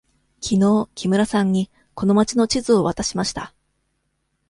[0.39, 3.53] きのう木村さんにこの町の地図を渡しました。